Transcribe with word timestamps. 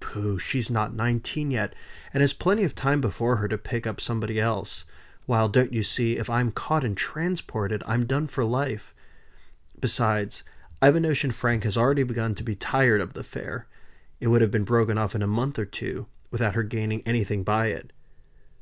"Pooh! 0.00 0.38
she's 0.38 0.70
not 0.70 0.94
nineteen 0.94 1.50
yet, 1.50 1.74
and 2.14 2.22
has 2.22 2.32
plenty 2.32 2.64
of 2.64 2.74
time 2.74 3.02
before 3.02 3.36
her 3.36 3.48
to 3.48 3.58
pick 3.58 3.86
up 3.86 4.00
somebody 4.00 4.40
else; 4.40 4.84
while, 5.26 5.46
don't 5.46 5.74
you 5.74 5.82
see, 5.82 6.16
if 6.16 6.30
I'm 6.30 6.52
caught 6.52 6.84
and 6.84 6.96
transported, 6.96 7.82
I'm 7.86 8.06
done 8.06 8.26
for 8.28 8.44
life. 8.46 8.94
Besides 9.78 10.42
I've 10.80 10.96
a 10.96 11.00
notion 11.00 11.32
Frank 11.32 11.64
had 11.64 11.76
already 11.76 12.02
begun 12.02 12.34
to 12.36 12.42
be 12.42 12.56
tired 12.56 13.02
of 13.02 13.12
the 13.12 13.20
affair; 13.20 13.66
it 14.20 14.28
would 14.28 14.40
have 14.40 14.50
been 14.50 14.64
broken 14.64 14.96
off 14.96 15.14
in 15.14 15.20
a 15.20 15.26
month 15.26 15.58
or 15.58 15.66
two, 15.66 16.06
without 16.30 16.54
her 16.54 16.62
gaining 16.62 17.02
anything 17.02 17.42
by 17.44 17.66
it." 17.66 17.92